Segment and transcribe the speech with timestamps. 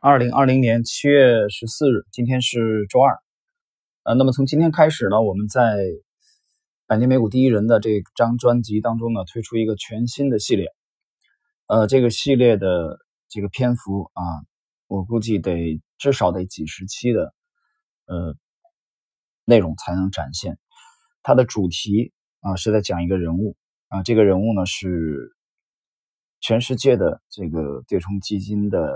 [0.00, 3.18] 二零二零年七月十四日，今天是周二。
[4.04, 5.76] 呃，那么从今天开始呢，我们在
[6.86, 10.68] 百年美股第一人的这张专辑当中呢，推出一个全新的系列。
[11.66, 14.22] 呃，这个系列的这个篇幅啊，
[14.86, 17.34] 我估计得至少得几十期的
[18.06, 18.36] 呃
[19.44, 20.60] 内容才能展现。
[21.24, 23.56] 它的主题啊是在讲一个人物
[23.88, 25.34] 啊，这个人物呢是
[26.38, 28.94] 全世界的这个对冲基金的。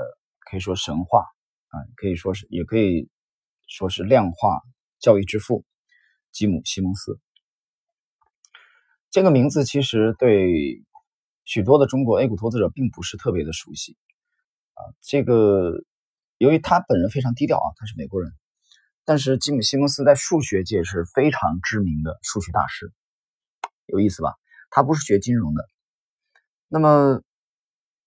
[0.51, 1.21] 可以说神话
[1.69, 3.09] 啊，可以说是，也可以
[3.67, 4.61] 说是量化
[4.99, 5.65] 教育之父
[6.31, 7.19] 吉姆·西蒙斯。
[9.11, 10.83] 这个名字其实对
[11.45, 13.97] 许多的中国 A 股投资者并不是特别的熟悉
[14.75, 14.81] 啊。
[15.01, 15.83] 这个
[16.39, 18.33] 由于他本人非常低调啊，他是美国人，
[19.05, 22.93] 但是吉姆·西蒙斯在数学界是非常知名的数学大师，
[23.87, 24.35] 有意思吧？
[24.71, 25.69] 他不是学金融的，
[26.69, 27.23] 那么。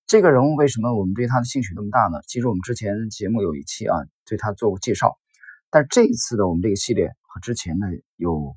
[0.07, 2.21] 这个人物为什么我们对他的兴趣那么大呢？
[2.27, 5.17] 其实我们之前节目有一期啊，对他做过介绍，
[5.71, 8.55] 但这一次的我们这个系列和之前呢有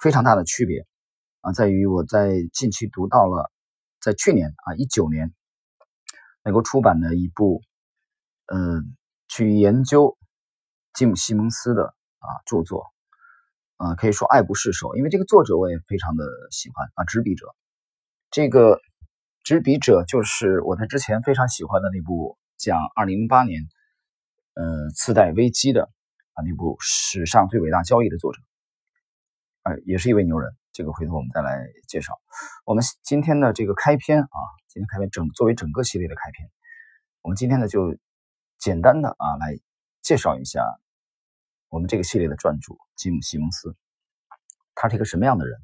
[0.00, 0.86] 非常大的区别
[1.40, 3.50] 啊，在于我在近期读到了
[4.00, 5.34] 在去年啊一九年
[6.44, 7.62] 美国出版的一部
[8.46, 10.16] 嗯去研究
[10.94, 12.84] 吉姆·西蒙斯的啊著作
[13.76, 17.56] 啊，可以说爱不释手，因为这个作者我也非常的喜欢啊，执笔者
[18.30, 18.80] 这个。
[19.46, 23.62] 执笔者就是我在之前非常喜欢的那部讲2008年，
[24.54, 25.84] 呃，次贷危机的
[26.32, 28.40] 啊那部史上最伟大交易的作者，
[29.62, 30.52] 呃，也是一位牛人。
[30.72, 32.14] 这个回头我们再来介绍。
[32.64, 36.50] 我们今天的这个开篇啊，今天开篇整作为整个系列的开篇，
[37.22, 37.96] 我们今天呢就
[38.58, 39.56] 简单的啊来
[40.02, 40.60] 介绍一下
[41.68, 43.76] 我们这个系列的撰主吉姆·西蒙斯，
[44.74, 45.56] 他是一个什么样的人？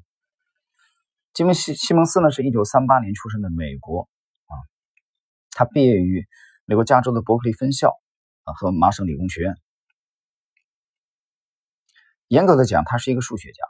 [1.33, 4.07] 吉姆西西蒙斯呢，是一九三八年出生的美国
[4.45, 4.53] 啊，
[5.49, 6.27] 他毕业于
[6.65, 7.99] 美国加州的伯克利分校
[8.43, 9.55] 啊和麻省理工学院。
[12.27, 13.63] 严格的讲，他是一个数学家，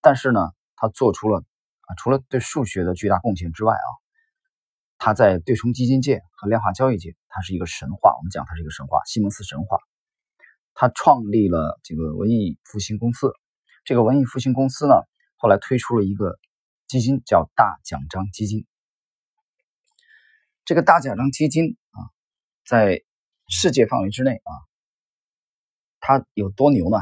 [0.00, 0.40] 但是呢，
[0.74, 1.44] 他做出了
[1.82, 3.88] 啊，除了对数学的巨大贡献之外啊，
[4.98, 8.16] 他在对冲基金界和量化交易界，他是一个神话。
[8.16, 9.78] 我们讲他是一个神话，西蒙斯神话。
[10.74, 13.32] 他创立了这个文艺复兴公司，
[13.84, 14.96] 这个文艺复兴公司呢，
[15.36, 16.36] 后来推出了一个。
[16.86, 18.66] 基金叫大奖章基金，
[20.64, 21.98] 这个大奖章基金啊，
[22.66, 23.02] 在
[23.48, 24.52] 世界范围之内啊，
[25.98, 26.98] 它有多牛呢？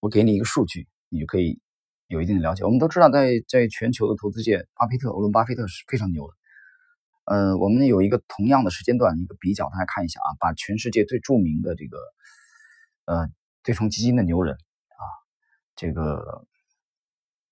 [0.00, 1.62] 我给你一个数据，你就可以
[2.08, 2.64] 有一定的了解。
[2.64, 6.34] 我们都知道，在在全球的投资界，巴菲特，欧伦巴菲特是非常牛的。
[7.24, 11.96] 呃，我们有一个同样的时间段一个比较，大家看一下啊，把全世界最著名的这个
[13.04, 13.28] 呃
[13.62, 15.04] 对冲基金的牛人啊，
[15.76, 16.44] 这个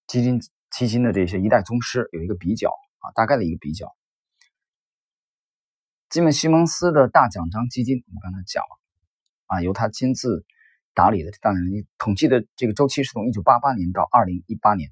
[0.09, 0.41] 基金。
[0.70, 3.94] 基金的这些一代宗师有一个比较啊，大概的一个比较。
[6.08, 8.78] 基本西蒙斯的大奖章基金，我们刚才讲了
[9.46, 10.46] 啊，由他亲自
[10.94, 11.30] 打理的。
[11.40, 14.90] 当然，你统计的这个周期是从一九八八年到二零一八年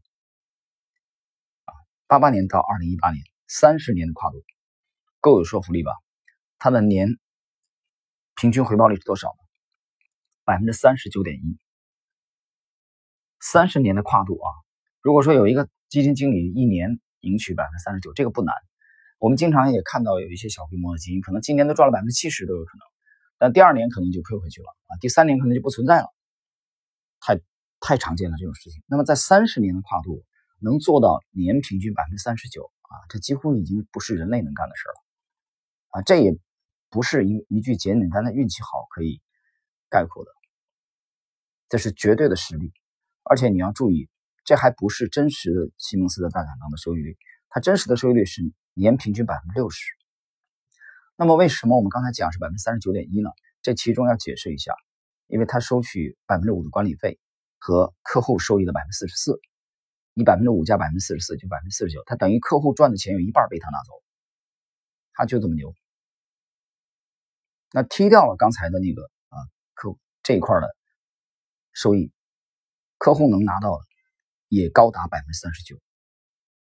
[1.65, 1.72] 啊，
[2.06, 4.44] 八八年到二零一八年，三十年的跨度，
[5.20, 5.92] 够有说服力吧？
[6.59, 7.09] 它的年
[8.34, 9.44] 平均回报率是多少呢？
[10.44, 11.59] 百分之三十九点一，
[13.41, 14.66] 三十年的跨度啊。
[15.06, 18.53] 如果说有一个基金经理一年赢取百分之三十九，这个不难。
[19.21, 22.83] 我们经常也看到有一些小规模的基金，可能今年都赚了百分之七十都有可能，
[23.39, 26.12] 但第二年可能就亏回去了啊，第三年可能就不存在了，
[27.21, 27.41] 太
[27.78, 28.83] 太常见了这种事情。
[28.89, 30.25] 那么在三十年的跨度
[30.59, 36.37] 能做到年平均百分之三十九啊，这几乎已经不是人类能干的事了啊，这也
[36.91, 39.22] 不是一一句简简单单运气好可以
[39.89, 40.33] 概括的，
[41.69, 42.72] 这是绝对的实力，
[43.22, 44.09] 而且你要注意。
[44.47, 47.19] 这还不是真实的西蒙斯的大奖章的收益率，
[47.49, 48.43] 它真实的收益率是
[48.75, 49.84] 年平均百分之六十。
[51.17, 53.29] 那么为什么我们刚才讲是百分之三十九点一呢？
[53.61, 54.73] 这其中要解释一下，
[55.27, 57.19] 因为它收取百分之五的管理费
[57.59, 59.41] 和客户收益的百分之四十四，
[60.15, 63.95] 你百分之五加百分之四十四就百分之四十九，它等于客户赚的钱有一半被他拿走，
[65.13, 65.75] 他就这么牛。
[67.72, 69.42] 那踢掉了刚才的那个啊
[69.75, 70.69] 客这一块的
[71.72, 72.13] 收益，
[72.97, 73.84] 客户能拿到的。
[74.48, 75.78] 也高达百分之三十九，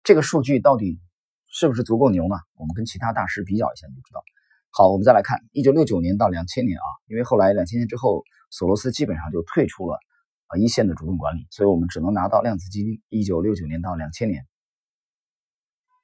[0.04, 1.00] 这个数据到底
[1.48, 2.36] 是不是足够牛呢？
[2.56, 4.24] 我们跟其他大师比较一下就知道。
[4.72, 10.00] 好，我们再来看一九六九年到两千年啊，因为后来两千年之后，索罗斯基本上就退出了
[10.48, 14.46] 啊一线的主动管理，所以我们只能拿到量子基金一九六九年到两千年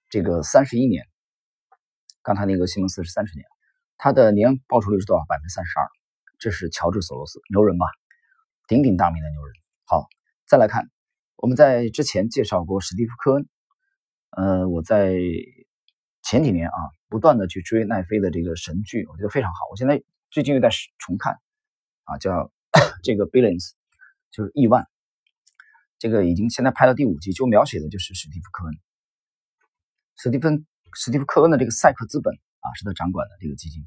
[0.10, 1.06] 这个三十一年。
[2.24, 3.46] 刚才那个西蒙斯是三十年，
[3.98, 5.24] 他的年报酬率是多少？
[5.30, 5.88] 百分之三十二。
[6.40, 7.86] 这是乔治索罗斯，牛人吧？
[8.68, 9.54] 鼎鼎大名的牛人。
[9.86, 10.08] 好，
[10.46, 10.90] 再来看。
[11.38, 13.48] 我们在之前介绍过史蒂夫·科恩，
[14.31, 15.16] 呃，我在
[16.24, 16.74] 前几年啊，
[17.10, 19.60] 不断的去追奈飞的这个神剧，我觉得非常好。
[19.69, 20.01] 我现在
[20.31, 21.38] 最近又在重看
[22.06, 22.51] 啊，叫
[23.04, 23.74] 这个 Billions，
[24.31, 24.88] 就是亿万。
[26.00, 28.74] 这个已经现在拍到第五集，就描写的就是史蒂夫·科恩。
[30.18, 30.60] 史蒂芬·
[30.95, 33.84] 史蒂夫·科恩的这个赛克资本啊，是他掌管的这个基金。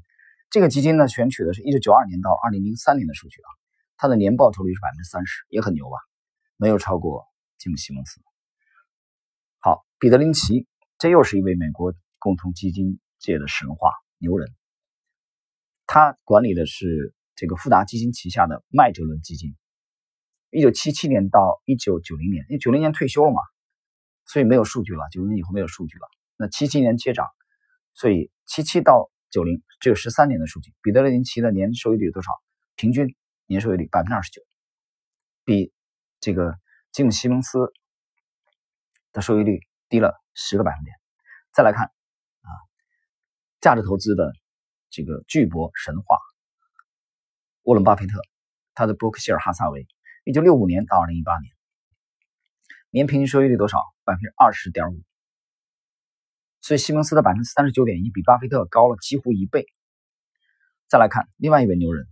[0.49, 3.49] 这个基金呢，选取的是一九九二年到二零零三年的数据啊，
[3.97, 5.97] 它的年报酬率是百分之三十，也很牛吧？
[6.55, 7.25] 没有超过
[7.61, 8.19] 吉姆·西蒙斯。
[9.59, 10.65] 好，彼得·林奇，
[10.97, 14.51] 这又是一位美国共同基金界的神话牛人。
[15.85, 19.55] 他管理的是这个富达基金旗下的麦哲伦基金。
[20.49, 23.41] 一九七七年到一九九零年，因为九零年退休了嘛，
[24.25, 25.03] 所以没有数据了。
[25.11, 26.07] 九零年以后没有数据了。
[26.37, 27.27] 那七七年接涨，
[27.93, 30.73] 所以七七到九零只有十三年的数据。
[30.81, 32.31] 彼得林奇的年收益率多少？
[32.75, 33.15] 平均
[33.45, 34.41] 年收益率百分之二十九，
[35.45, 35.71] 比
[36.19, 36.57] 这个
[36.91, 37.71] 吉姆西蒙斯
[39.13, 40.95] 的收益率低了十个百分点。
[41.53, 42.49] 再来看啊，
[43.61, 44.33] 价值投资的
[44.89, 46.17] 这个巨擘神话，
[47.63, 48.21] 沃伦巴菲特，
[48.73, 49.87] 他的伯克希尔哈萨维。
[50.23, 51.53] 一九六五年到二零一八年，
[52.89, 53.81] 年平均收益率多少？
[54.03, 55.01] 百分之二十点五。
[56.59, 59.65] 所以西蒙斯的百分之三十九点一比巴菲特高了几乎一倍。
[60.87, 62.05] 再来看另外一位牛人，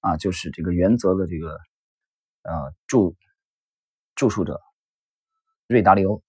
[0.00, 1.56] 啊，就是这个原则的这个
[2.42, 3.14] 呃著
[4.16, 4.60] 著述者
[5.68, 6.22] 瑞达利欧，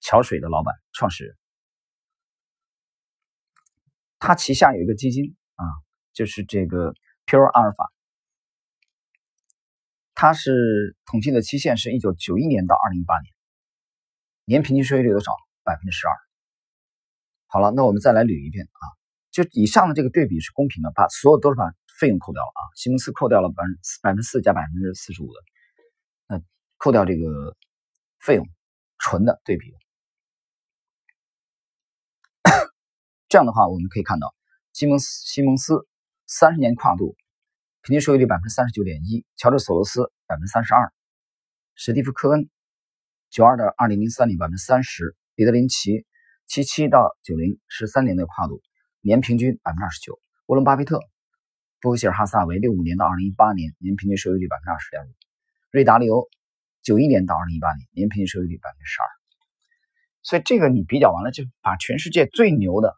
[0.00, 1.36] 桥水的老板、创始人，
[4.18, 5.64] 他旗下有一个基金啊，
[6.12, 6.94] 就是这个
[7.26, 7.90] Pure 阿尔法。
[10.14, 13.34] 它是统计的期限是一九九一年到二零一八年，
[14.44, 15.32] 年平均收益率多少？
[15.64, 16.14] 百分之十二。
[17.46, 18.84] 好了，那我们再来捋一遍啊，
[19.30, 25.40] 就以上的这个对比是公平的，把所有都是把费用扣掉了啊，西蒙斯扣掉了百分百分之四加百分之四十五的，
[26.82, 27.56] 扣掉这个
[28.18, 28.44] 费用，
[28.98, 29.72] 纯的对比。
[33.30, 34.34] 这样的话，我们可以看到
[34.72, 35.86] 西蒙斯西蒙斯
[36.26, 37.14] 三十年跨度。
[37.82, 40.92] 平均收益率百分之三十九点一，乔治索罗斯百分之三十二，
[41.76, 42.48] 史蒂夫科恩
[43.30, 46.04] 九二到二零零三年百分之三十，彼得林奇
[46.46, 48.60] 七七到九零十三年的跨度，
[49.00, 51.00] 年平均百分之二十九，沃伦巴菲特
[51.80, 55.10] 伯克希尔哈萨维六五年到二零一八年年平均收益率百分之二十点五，
[55.70, 56.28] 瑞达利欧
[56.82, 59.08] 九一年到二零一八年年平均收益率百分之十二，
[60.22, 62.94] 所以这个你比较完了，就把全世界最牛的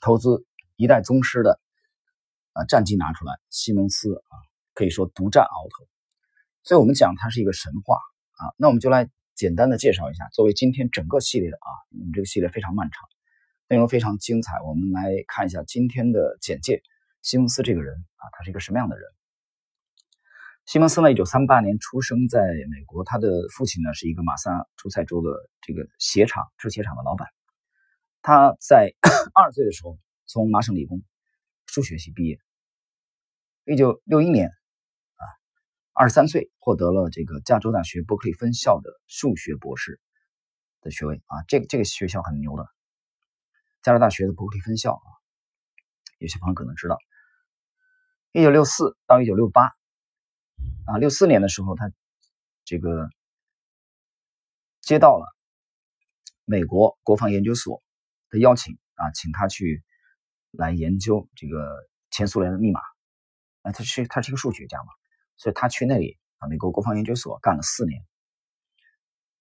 [0.00, 1.60] 投资一代宗师的。
[2.56, 4.38] 啊，战绩拿出来，西蒙斯啊，
[4.74, 5.88] 可以说独占鳌头，
[6.62, 7.96] 所以我们讲它是一个神话
[8.36, 8.54] 啊。
[8.58, 11.66] 那我们就来简单的介绍一下，作为今天整个系列的啊，
[11.98, 13.08] 我们这个系列非常漫长，
[13.66, 14.60] 内容非常精彩。
[14.60, 16.80] 我们来看一下今天的简介，
[17.22, 19.04] 西蒙斯这个人啊，他是一个什么样的人？
[20.66, 22.40] 西蒙斯呢，一九三八年出生在
[22.70, 25.30] 美国，他的父亲呢是一个马萨诸塞州的
[25.60, 27.28] 这个鞋厂制鞋厂的老板。
[28.22, 28.94] 他在
[29.34, 31.02] 二十岁的时候从麻省理工。
[31.66, 32.38] 数学系毕业，
[33.64, 35.24] 一九六一年，啊，
[35.92, 39.98] 二十三岁获得了这个加州大学伯克利分校的数学博士
[40.82, 42.68] 的学位啊，这个这个学校很牛的，
[43.82, 45.08] 加州大学的伯克利分校啊，
[46.18, 46.96] 有些朋友可能知道。
[48.30, 49.72] 一九六四到一九六八，
[50.86, 51.90] 啊，六四年的时候，他
[52.64, 53.08] 这个
[54.80, 55.34] 接到了
[56.44, 57.82] 美国国防研究所
[58.30, 59.82] 的邀请啊，请他去。
[60.56, 62.78] 来研究这个前苏联的密码，
[63.62, 64.86] 啊，他是他是一个数学家嘛，
[65.34, 68.06] 所以他去那里啊，美国国防研究所干了四年。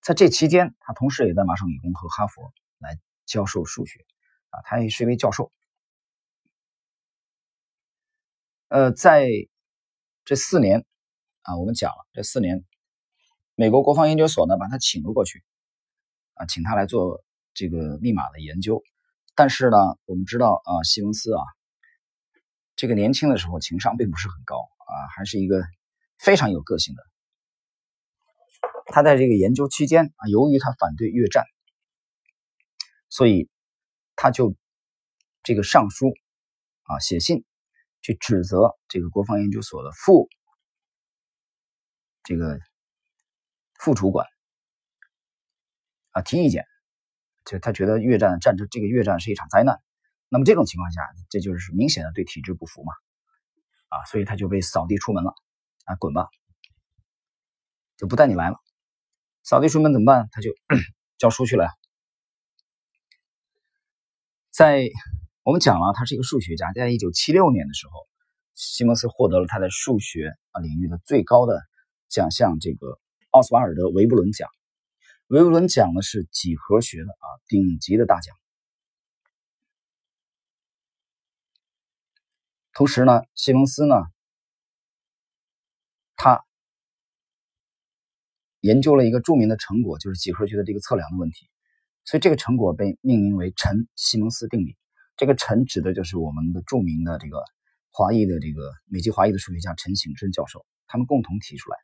[0.01, 2.97] 在这期间，他同时也在麻省理工和哈佛来
[3.27, 3.99] 教授数学，
[4.49, 5.51] 啊，他也是一位教授。
[8.69, 9.29] 呃，在
[10.25, 10.83] 这四年
[11.43, 12.65] 啊，我们讲了这四年，
[13.55, 15.43] 美国国防研究所呢把他请了过去，
[16.35, 17.23] 啊，请他来做
[17.53, 18.81] 这个密码的研究。
[19.35, 21.43] 但是呢，我们知道啊，西蒙斯啊，
[22.75, 25.63] 这个年轻的时候情商并不是很高啊，还是一个
[26.17, 27.03] 非常有个性的。
[28.85, 31.43] 他在这个研究期间啊，由于他反对越战，
[33.09, 33.49] 所以
[34.15, 34.55] 他就
[35.41, 36.13] 这个上书
[36.83, 37.43] 啊，写信
[38.01, 40.29] 去指责这个国防研究所的副
[42.23, 42.59] 这个
[43.79, 44.27] 副主管
[46.11, 46.65] 啊，提意见。
[47.45, 49.77] 就他觉得越战战争这个越战是一场灾难，
[50.29, 52.93] 那么这种情况下，这就是明显的对体制不服嘛，
[53.89, 55.35] 啊，所以他就被扫地出门了，
[55.83, 56.29] 啊，滚吧，
[57.97, 58.55] 就不带你来了。
[59.43, 60.29] 扫地出门怎么办？
[60.31, 60.51] 他就
[61.19, 61.67] 教书去了。
[64.49, 64.87] 在
[65.43, 68.07] 我们讲了，他是一个数学家，在一九七六年的时候，
[68.55, 71.61] 西蒙斯获得了他在数学啊领域的最高的
[72.13, 72.99] 奖项，这个
[73.31, 74.47] 奥斯瓦尔德·维布伦奖。
[75.29, 78.35] 维布伦奖呢是几何学的啊顶级的大奖。
[82.71, 83.95] 同时呢，西蒙斯呢，
[86.15, 86.43] 他
[88.59, 91.49] 研究了一个著名的成果，就是几何学的这个测量的问题。
[92.05, 94.77] 所以这个成果被命名为陈西蒙斯定理。
[95.17, 97.43] 这个陈指的就是我们的著名的这个
[97.89, 101.77] 华裔的这个美籍华裔的数学家陈省身教授，他们共同提出来。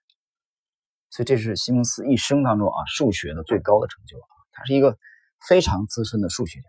[1.09, 4.97] 所以这是西蒙斯一生当中啊数学的最高的成就啊，他是一个
[5.47, 6.67] 非常资深的数学家。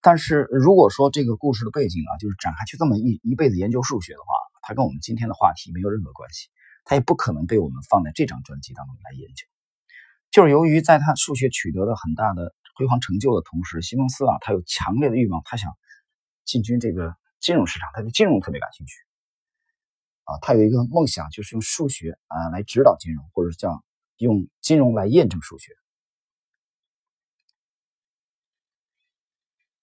[0.00, 4.26] 但是如果说这个故事的背景啊，就是展开去这么一一辈子研究数学的话，
[4.62, 6.48] 它跟我们今天的话题没有任何关系，
[6.84, 9.46] 它也不可能被我们放在这张专辑当中来研究。
[10.30, 15.72] 就是由于在他数学取得了很大的辉煌成就的同时，西蒙斯啊，他有强烈的欲望，他想
[16.44, 18.94] 进军这个金融市场，他对金融特别感兴趣
[20.26, 23.82] 啊，他有一个梦想，就是用数学啊来指导金融，或者叫
[24.18, 25.72] 用金融来验证数学。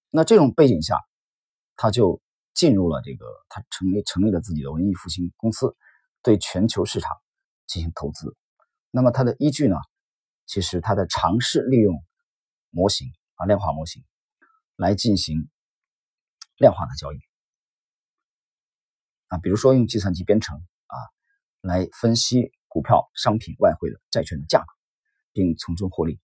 [0.10, 1.00] 那这种背景下，
[1.76, 2.22] 他就
[2.54, 5.76] 进入了这个，他成立成立了自己的文艺复兴公司，
[6.22, 7.12] 对全球市场
[7.66, 8.36] 进行投资。
[8.92, 9.76] 那么他的依据呢？
[10.46, 12.04] 其实他在尝试利用
[12.70, 14.04] 模型啊，量化模型
[14.76, 15.50] 来进行
[16.58, 17.18] 量化的交易
[19.34, 20.96] 啊，比如说用计算机编程啊，
[21.62, 24.66] 来分析股票、商品、外汇的债券的价格，
[25.32, 26.20] 并从中获利。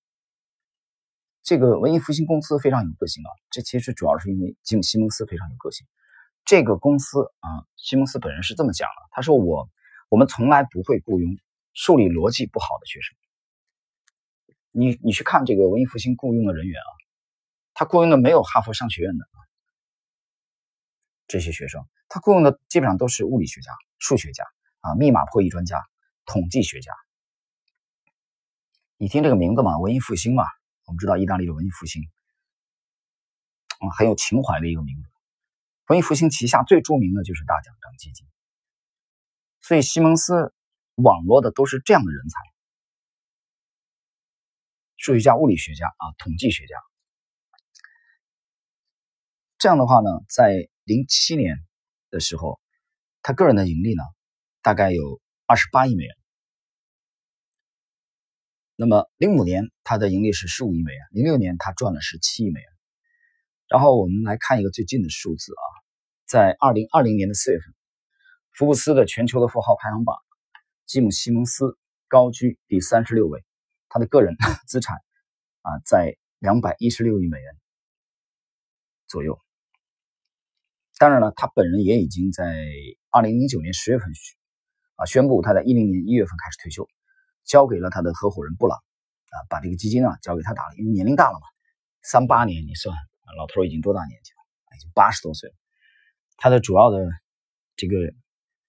[1.41, 5.87] 这个文艺复兴公司非常有个性啊，这其实主要是因为吉姆·西蒙斯非常有个性。
[6.45, 9.67] 这个公司啊，西蒙斯本人是这么讲的，他说：“我
[10.09, 11.35] 我们从来不会雇佣
[11.73, 13.17] 数理逻辑不好的学生。”
[14.71, 16.91] 你你去看这个文艺复兴雇佣的人员啊，
[17.73, 19.25] 他雇佣的没有哈佛商学院的
[21.29, 24.43] 这些学生，他雇佣的基本上都是物理学家、数学家
[24.79, 25.79] 啊，密码破译专家、
[26.25, 26.91] 统计学家。
[28.97, 30.43] 你听这个名字嘛，文艺复兴嘛，
[30.85, 32.01] 我们知道意大利的文艺复兴，
[33.79, 35.07] 嗯，很有情怀的一个名字。
[35.85, 38.27] 文艺复兴旗下最著名的就是大奖章基金，
[39.61, 40.51] 所以西蒙斯
[40.95, 42.39] 网络的都是这样的人才。
[44.97, 46.75] 数学家、物理学家啊，统计学家。
[49.59, 51.55] 这样的话呢，在零七年
[52.09, 52.59] 的时候，
[53.21, 54.01] 他个人的盈利呢，
[54.63, 56.15] 大概有二十八亿美元。
[58.75, 62.67] 那么零五年他的盈利是十五亿美元，零六年他赚了十七亿美元。
[63.67, 65.65] 然后我们来看一个最近的数字啊，
[66.25, 67.71] 在二零二零年的四月份，
[68.53, 70.17] 福布斯的全球的富豪排行榜，
[70.87, 71.77] 吉姆·西蒙斯
[72.07, 73.45] 高居第三十六位。
[73.89, 74.97] 他的个人资产
[75.61, 77.55] 啊，在两百一十六亿美元
[79.07, 79.39] 左右。
[80.99, 82.43] 当然了，他本人也已经在
[83.09, 84.11] 二零零九年十月份
[84.97, 86.85] 啊宣布他在一零年一月份开始退休，
[87.45, 91.47] 交给了他的合伙人布朗啊，把这个基金啊交给他打理，因为年龄大了嘛，
[92.03, 92.93] 三八年你算
[93.37, 94.75] 老头已经多大年纪了？
[94.75, 95.55] 已经八十多岁了。
[96.35, 97.07] 他的主要的
[97.77, 97.95] 这个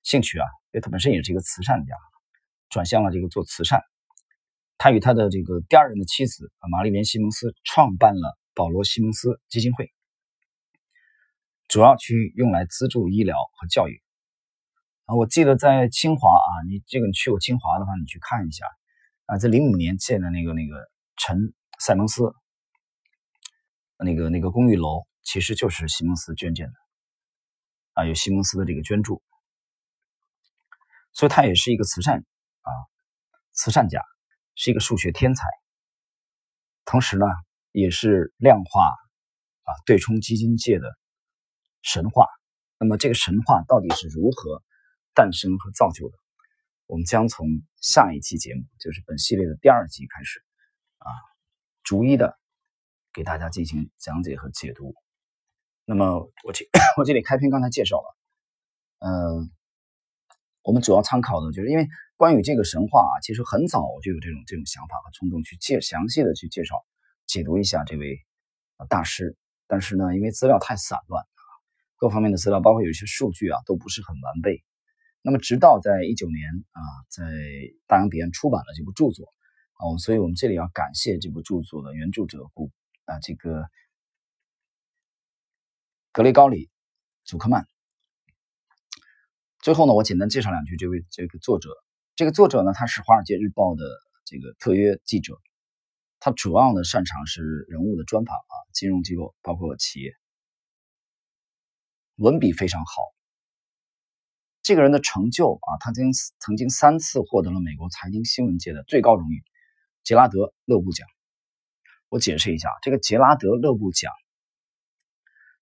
[0.04, 1.96] 兴趣啊，因为他本身也是一个慈善家，
[2.68, 3.82] 转向了这个做慈善。
[4.78, 9.92] 他与他的这个第二任的妻子啊，玛丽莲·西蒙斯创办了保罗·西蒙斯基金会，
[11.71, 14.03] 主要去用来资助医疗和教育。
[15.07, 18.67] 啊，我记得在清华啊，你这个你去过清华的话，你去看一下
[19.25, 22.35] 啊，在零五年建的那个那个陈塞蒙斯
[23.97, 26.75] 那个那个公寓楼，其实就是西蒙斯捐建的
[27.95, 29.23] 啊，有西蒙斯的这个捐助，
[31.12, 32.71] 所以他也是一个慈善啊，
[33.53, 34.03] 慈善家。
[34.57, 35.47] 是一个数学天才，
[36.85, 37.25] 同时呢，
[37.73, 40.87] 也是量化啊对冲基金界的
[41.82, 42.26] 神话。
[42.78, 44.62] 那么，这个神话到底是如何
[45.14, 46.16] 诞生和造就的？
[46.87, 47.46] 我们将从
[47.80, 50.40] 下一期节目，就是本系列的第二集开始
[50.99, 51.06] 啊，
[51.82, 52.38] 逐一的
[53.12, 54.94] 给大家进行讲解和解读。
[55.84, 56.64] 那么，我这
[56.96, 58.16] 我这里开篇刚才介绍了，
[58.99, 59.50] 嗯，
[60.62, 61.88] 我们主要参考的就是因为。
[62.20, 66.84] 关于这个神话啊，其实很早就有这种这种想法和冲动去介详细的去介绍、
[67.25, 68.20] 解读一下这位
[68.90, 69.38] 大师。
[69.66, 71.25] 但是呢，因为资料太散乱，
[72.00, 74.64] 各方面的资料，包括有一些数据啊，都不是很完备。
[75.21, 76.80] 那么，直到在一九年啊，
[77.11, 77.23] 在
[77.87, 79.26] 大洋彼岸出版了这部著作
[79.75, 82.71] 啊，所以我们这里要感谢这部著作的原著者古
[83.04, 83.69] 啊，这个
[86.11, 86.66] 格雷高里·
[87.25, 87.66] 祖克曼。
[89.59, 91.69] 最后呢，我简单介绍两句这位这个作者。
[92.16, 93.85] 这个作者呢，他是《华尔街日报》的
[94.25, 95.38] 这个特约记者，
[96.19, 100.14] 他主要呢擅长是人物的专访啊，金融机构包括企业，
[102.21, 102.93] 文笔非常好。
[104.61, 109.43] 这个人的成就啊，他曾曾经三次获得了美国财经新闻界的最高荣誉——
[110.05, 111.09] 杰拉德·勒布奖。
[112.11, 114.12] 我解释一下，这个杰拉德·勒布奖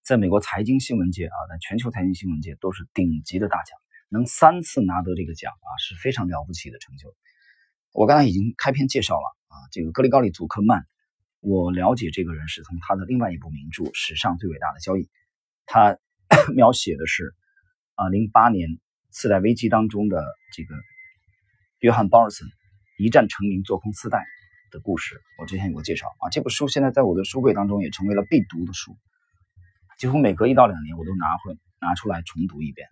[0.02, 7.14] 在美国财经新闻界啊，在全球财经新闻界都是顶级的大奖，能三次拿得这个奖啊，是非常了不起的成就。
[7.92, 10.84] 我刚才已经开篇介绍了啊，这个格里高利·祖克曼，
[11.38, 15.02] 我了解这个人是从他的另外一部名著《史上最伟大的交易》，
[15.66, 16.00] 他
[16.54, 17.34] 描写的是
[17.94, 18.68] 啊，零八年
[19.10, 20.74] 次贷危机当中的这个
[21.80, 22.46] 约翰·鲍尔森
[22.98, 24.24] 一战成名做空次贷
[24.70, 25.20] 的故事。
[25.38, 28.96] 我之前有过介绍啊，这部书现在在我的书柜当中也成为了必读的书。
[29.98, 32.86] 几乎每隔一到两年，我都拿回拿出来重读一遍。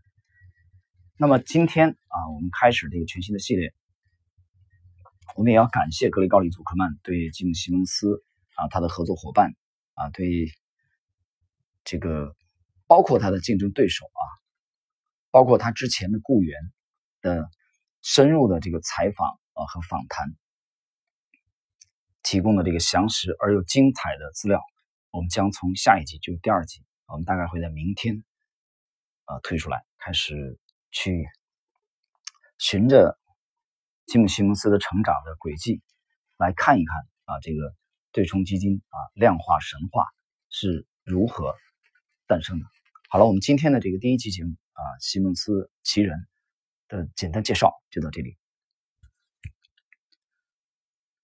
[1.19, 3.73] 那么今天啊，我们开始这个全新的系列，
[5.37, 8.25] 我们也要感谢格雷高利·祖克曼对吉姆·西蒙斯
[8.57, 9.55] 啊，他的合作伙伴
[9.95, 10.49] 啊，对
[11.85, 12.35] 这个
[12.87, 14.23] 包括他的竞争对手啊，
[15.31, 16.59] 包括他之前的雇员
[17.21, 17.49] 的
[18.02, 20.35] 深入的这个采访啊和访谈，
[22.23, 24.61] 提供的这个详实而又精彩的资料，
[25.11, 26.85] 我们将从下一集就是第二集。
[27.09, 28.25] 我们大概会在明天，
[29.26, 30.59] 啊，推出来，开始
[30.90, 31.28] 去
[32.59, 33.16] 循着
[34.07, 35.83] 吉姆·西蒙斯的成长的轨迹
[36.37, 37.75] 来看一看啊，这个
[38.11, 40.05] 对冲基金啊量化神话
[40.50, 41.55] 是如何
[42.26, 42.66] 诞生的。
[43.09, 46.27] 好了，我们今天的这个第一期节目啊，西蒙斯奇人
[46.89, 48.37] 的简单介绍就到这里。